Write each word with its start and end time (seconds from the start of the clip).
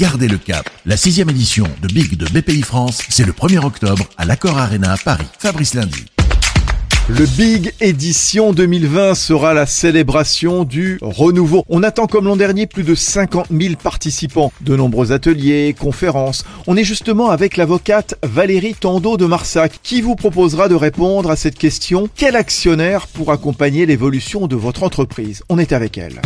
Gardez 0.00 0.28
le 0.28 0.38
cap. 0.38 0.66
La 0.86 0.96
sixième 0.96 1.28
édition 1.28 1.66
de 1.82 1.88
Big 1.88 2.16
de 2.16 2.24
BPI 2.24 2.62
France, 2.62 3.02
c'est 3.10 3.26
le 3.26 3.32
1er 3.32 3.58
octobre 3.58 4.08
à 4.16 4.24
l'Accor 4.24 4.56
Arena 4.56 4.92
à 4.92 4.96
Paris. 4.96 5.26
Fabrice 5.38 5.74
Lundi. 5.74 6.06
Le 7.08 7.26
Big 7.26 7.74
Édition 7.82 8.54
2020 8.54 9.14
sera 9.14 9.52
la 9.52 9.66
célébration 9.66 10.64
du 10.64 10.98
renouveau. 11.02 11.66
On 11.68 11.82
attend 11.82 12.06
comme 12.06 12.24
l'an 12.24 12.36
dernier 12.36 12.66
plus 12.66 12.82
de 12.82 12.94
50 12.94 13.48
000 13.50 13.74
participants, 13.74 14.54
de 14.62 14.74
nombreux 14.74 15.12
ateliers, 15.12 15.76
conférences. 15.78 16.46
On 16.66 16.78
est 16.78 16.84
justement 16.84 17.28
avec 17.28 17.58
l'avocate 17.58 18.14
Valérie 18.22 18.76
Tando 18.80 19.18
de 19.18 19.26
Marsac 19.26 19.80
qui 19.82 20.00
vous 20.00 20.14
proposera 20.16 20.68
de 20.68 20.76
répondre 20.76 21.30
à 21.30 21.36
cette 21.36 21.58
question. 21.58 22.08
Quel 22.16 22.36
actionnaire 22.36 23.06
pour 23.06 23.32
accompagner 23.32 23.84
l'évolution 23.84 24.46
de 24.46 24.56
votre 24.56 24.82
entreprise? 24.82 25.42
On 25.50 25.58
est 25.58 25.72
avec 25.72 25.98
elle. 25.98 26.22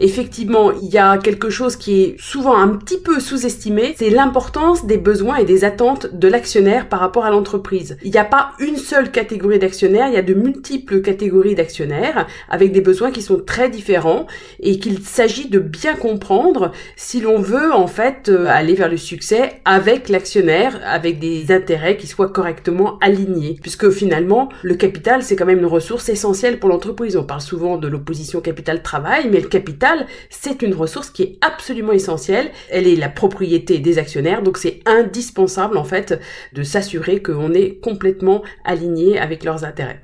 Effectivement, 0.00 0.72
il 0.72 0.88
y 0.88 0.98
a 0.98 1.18
quelque 1.18 1.50
chose 1.50 1.76
qui 1.76 2.02
est 2.02 2.16
souvent 2.18 2.56
un 2.56 2.66
petit 2.66 2.98
peu 2.98 3.20
sous-estimé, 3.20 3.94
c'est 3.96 4.10
l'importance 4.10 4.86
des 4.86 4.98
besoins 4.98 5.36
et 5.36 5.44
des 5.44 5.62
attentes 5.62 6.12
de 6.12 6.26
l'actionnaire 6.26 6.88
par 6.88 6.98
rapport 6.98 7.24
à 7.24 7.30
l'entreprise. 7.30 7.96
Il 8.02 8.10
n'y 8.10 8.18
a 8.18 8.24
pas 8.24 8.52
une 8.58 8.76
seule 8.76 9.12
catégorie 9.12 9.60
d'actionnaires, 9.60 10.08
il 10.08 10.14
y 10.14 10.18
a 10.18 10.22
de 10.22 10.34
multiples 10.34 11.00
catégories 11.00 11.54
d'actionnaires 11.54 12.26
avec 12.50 12.72
des 12.72 12.80
besoins 12.80 13.12
qui 13.12 13.22
sont 13.22 13.38
très 13.38 13.70
différents 13.70 14.26
et 14.58 14.80
qu'il 14.80 14.98
s'agit 14.98 15.48
de 15.48 15.60
bien 15.60 15.94
comprendre 15.94 16.72
si 16.96 17.20
l'on 17.20 17.38
veut 17.38 17.72
en 17.72 17.86
fait 17.86 18.28
euh, 18.28 18.46
aller 18.48 18.74
vers 18.74 18.88
le 18.88 18.96
succès 18.96 19.60
avec 19.64 20.08
l'actionnaire, 20.08 20.80
avec 20.84 21.20
des 21.20 21.52
intérêts 21.52 21.96
qui 21.96 22.08
soient 22.08 22.28
correctement 22.28 22.98
alignés. 23.00 23.58
Puisque 23.62 23.90
finalement, 23.90 24.48
le 24.64 24.74
capital, 24.74 25.22
c'est 25.22 25.36
quand 25.36 25.46
même 25.46 25.60
une 25.60 25.66
ressource 25.66 26.08
essentielle 26.08 26.58
pour 26.58 26.68
l'entreprise. 26.68 27.16
On 27.16 27.22
parle 27.22 27.42
souvent 27.42 27.76
de 27.76 27.86
l'opposition 27.86 28.40
capital-travail, 28.40 29.28
mais 29.30 29.40
le 29.40 29.46
capital 29.46 29.83
c'est 30.30 30.62
une 30.62 30.74
ressource 30.74 31.10
qui 31.10 31.22
est 31.22 31.38
absolument 31.40 31.92
essentielle. 31.92 32.50
Elle 32.70 32.86
est 32.86 32.96
la 32.96 33.08
propriété 33.08 33.78
des 33.78 33.98
actionnaires, 33.98 34.42
donc 34.42 34.58
c'est 34.58 34.80
indispensable 34.86 35.76
en 35.76 35.84
fait 35.84 36.18
de 36.52 36.62
s'assurer 36.62 37.22
qu'on 37.22 37.52
est 37.52 37.80
complètement 37.80 38.42
aligné 38.64 39.18
avec 39.18 39.44
leurs 39.44 39.64
intérêts. 39.64 40.00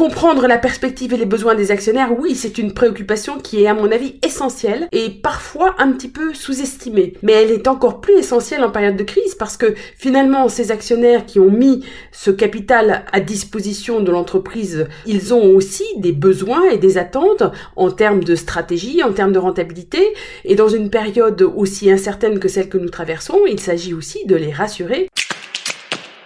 Comprendre 0.00 0.46
la 0.46 0.56
perspective 0.56 1.12
et 1.12 1.18
les 1.18 1.26
besoins 1.26 1.54
des 1.54 1.72
actionnaires, 1.72 2.18
oui, 2.18 2.34
c'est 2.34 2.56
une 2.56 2.72
préoccupation 2.72 3.36
qui 3.36 3.62
est 3.62 3.66
à 3.66 3.74
mon 3.74 3.92
avis 3.92 4.18
essentielle 4.24 4.88
et 4.92 5.10
parfois 5.10 5.74
un 5.76 5.92
petit 5.92 6.08
peu 6.08 6.32
sous-estimée. 6.32 7.12
Mais 7.22 7.32
elle 7.32 7.50
est 7.50 7.68
encore 7.68 8.00
plus 8.00 8.14
essentielle 8.14 8.64
en 8.64 8.70
période 8.70 8.96
de 8.96 9.04
crise 9.04 9.34
parce 9.34 9.58
que 9.58 9.74
finalement 9.98 10.48
ces 10.48 10.70
actionnaires 10.70 11.26
qui 11.26 11.38
ont 11.38 11.50
mis 11.50 11.84
ce 12.12 12.30
capital 12.30 13.04
à 13.12 13.20
disposition 13.20 14.00
de 14.00 14.10
l'entreprise, 14.10 14.86
ils 15.04 15.34
ont 15.34 15.54
aussi 15.54 15.84
des 15.98 16.12
besoins 16.12 16.70
et 16.70 16.78
des 16.78 16.96
attentes 16.96 17.42
en 17.76 17.90
termes 17.90 18.24
de 18.24 18.36
stratégie, 18.36 19.02
en 19.02 19.12
termes 19.12 19.32
de 19.32 19.38
rentabilité. 19.38 20.14
Et 20.46 20.54
dans 20.54 20.70
une 20.70 20.88
période 20.88 21.42
aussi 21.42 21.90
incertaine 21.90 22.38
que 22.38 22.48
celle 22.48 22.70
que 22.70 22.78
nous 22.78 22.88
traversons, 22.88 23.40
il 23.46 23.60
s'agit 23.60 23.92
aussi 23.92 24.24
de 24.24 24.36
les 24.36 24.50
rassurer 24.50 25.09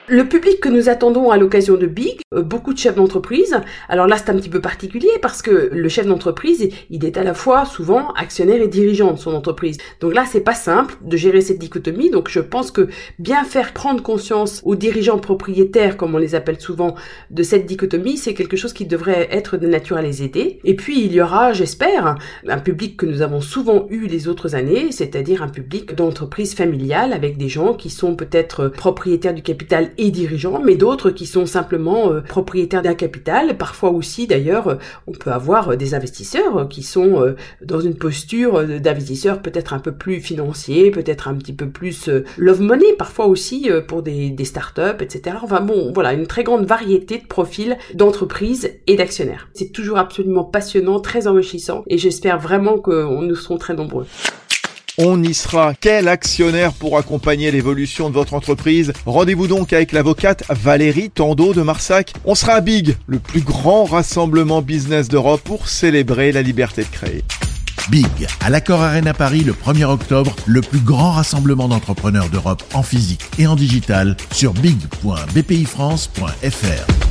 le 0.07 0.29
public 0.29 0.61
que 0.61 0.69
nous 0.69 0.91
attendons 0.91 1.31
à 1.31 1.39
l'occasion 1.39 1.77
de 1.77 1.87
Big, 1.87 2.21
euh, 2.35 2.43
beaucoup 2.43 2.75
de 2.75 2.79
chefs 2.79 2.95
d'entreprise. 2.95 3.57
Alors 3.89 4.07
là, 4.07 4.17
c'est 4.19 4.31
un 4.31 4.37
petit 4.37 4.51
peu 4.51 4.61
particulier 4.61 5.09
parce 5.23 5.41
que 5.41 5.71
le 5.73 5.89
chef 5.89 6.07
d'entreprise, 6.07 6.69
il 6.91 7.05
est 7.07 7.17
à 7.17 7.25
la 7.25 7.33
fois 7.33 7.65
souvent 7.65 8.13
actionnaire 8.13 8.61
et 8.61 8.69
dirigeant 8.69 9.13
de 9.13 9.19
son 9.19 9.35
entreprise. 9.35 9.79
Donc 10.01 10.15
là, 10.15 10.25
c'est 10.31 10.43
pas 10.43 10.55
simple 10.55 10.95
de 11.01 11.17
gérer 11.17 11.41
cette 11.41 11.59
dichotomie. 11.59 12.11
Donc 12.11 12.29
je 12.29 12.41
pense 12.41 12.71
que 12.71 12.89
bien 13.19 13.45
faire 13.45 13.73
prendre 13.73 14.03
conscience 14.03 14.61
aux 14.65 14.75
dirigeants 14.75 15.19
propriétaires, 15.19 15.97
comme 15.97 16.15
on 16.15 16.19
les 16.19 16.35
appelle 16.35 16.61
souvent, 16.61 16.95
de 17.31 17.43
cette 17.43 17.65
dichotomie, 17.65 18.19
c'est 18.19 18.35
quelque 18.35 18.59
chose 18.59 18.75
qui 18.75 18.85
devrait 18.85 19.29
être 19.31 19.57
de 19.57 19.67
nature 19.67 19.97
à 19.97 20.03
les 20.03 20.23
aider. 20.23 20.61
Et 20.65 20.77
puis 20.77 21.03
il 21.03 21.13
y 21.13 21.23
aura, 21.23 21.55
j'espère, 21.55 22.17
un 22.47 22.59
public 22.59 22.99
que 22.99 23.07
nous 23.07 23.23
avons 23.23 23.41
souvent 23.41 23.87
eu 23.89 24.07
les 24.07 24.29
autres 24.29 24.55
années, 24.55 24.93
c'est-à-dire 24.93 25.43
un 25.43 25.49
public 25.49 25.95
d'entreprise 25.95 26.55
familiale 26.55 27.15
avec 27.15 27.39
des 27.39 27.49
gens 27.49 27.73
qui 27.73 27.89
sont 27.89 28.17
peut-être 28.17 28.69
propriétaires 28.69 29.35
du 29.35 29.43
capital 29.43 29.93
et 29.99 30.11
dirigeants, 30.11 30.61
mais 30.61 30.77
d'autres 30.77 31.11
qui 31.11 31.27
sont 31.27 31.47
simplement 31.47 32.13
euh, 32.13 32.21
propriétaires 32.21 32.83
d'un 32.83 32.95
capital. 32.95 33.57
Parfois 33.57 33.91
aussi, 33.91 34.27
d'ailleurs, 34.27 34.69
euh, 34.69 34.75
on 35.07 35.13
peut 35.13 35.31
avoir 35.31 35.71
euh, 35.71 35.77
des 35.77 35.95
investisseurs 35.95 36.69
qui 36.69 36.83
sont 36.83 37.35
dans 37.63 37.81
une 37.81 37.95
posture 37.95 38.65
d'investisseurs 38.65 39.43
peut-être 39.43 39.73
un 39.73 39.79
peu 39.79 39.93
plus 39.93 40.21
financiers, 40.21 40.91
peut-être 40.91 41.29
un 41.29 41.35
petit 41.35 41.53
peu 41.53 41.69
plus 41.69 42.09
love 42.37 42.61
money, 42.61 42.93
parfois 42.99 43.27
aussi 43.27 43.71
pour 43.89 44.03
des, 44.03 44.31
des 44.31 44.45
startups, 44.45 45.01
etc. 45.01 45.37
Enfin 45.43 45.61
bon, 45.61 45.93
voilà, 45.93 46.13
une 46.13 46.27
très 46.27 46.45
grande 46.45 46.67
variété 46.67 47.19
de 47.19 47.27
profils 47.27 47.77
d'entreprises 47.95 48.71
et 48.87 48.97
d'actionnaires. 48.97 49.49
C'est 49.55 49.73
toujours 49.73 49.99
absolument 49.99 50.45
passionnant, 50.45 51.01
très 51.01 51.27
enrichissant, 51.27 51.85
et 51.89 51.99
j'espère 51.99 52.39
vraiment 52.39 52.79
que 52.79 53.25
nous 53.25 53.37
serons 53.37 53.59
très 53.59 53.75
nombreux. 53.75 54.07
On 54.97 55.21
y 55.25 55.35
sera. 55.35 55.75
Quel 55.75 56.07
actionnaire 56.07 56.73
pour 56.73 56.97
accompagner 56.99 57.51
l'évolution 57.51 58.11
de 58.11 58.15
votre 58.15 58.35
entreprise 58.35 58.93
Rendez-vous 59.07 59.49
donc 59.49 59.73
avec 59.73 59.91
l'avocate 59.91 60.45
Valérie 60.51 61.11
Tando 61.11 61.53
de 61.53 61.63
Marsac. 61.63 62.13
On 62.25 62.37
sera 62.37 62.53
à 62.53 62.61
Big, 62.61 62.97
le 63.09 63.19
plus 63.19 63.41
grand 63.41 63.87
rassemblement 63.87 64.63
business 64.63 65.09
d'Europe 65.09 65.41
pour 65.43 65.69
célébrer 65.69 66.31
la 66.31 66.43
liberté 66.43 66.83
de 66.83 66.89
créer. 66.89 67.25
Big, 67.91 68.07
à 68.41 68.51
l'Accord 68.51 68.83
Arena 68.83 69.15
Paris 69.15 69.43
le 69.43 69.53
1er 69.53 69.83
octobre, 69.85 70.37
le 70.47 70.61
plus 70.61 70.79
grand 70.79 71.11
rassemblement 71.11 71.67
d'entrepreneurs 71.67 72.29
d'Europe 72.29 72.63
en 72.73 72.85
physique 72.85 73.23
et 73.39 73.49
en 73.49 73.57
digital 73.57 74.17
sur 74.33 74.55
big.bpifrance.fr. 74.55 77.04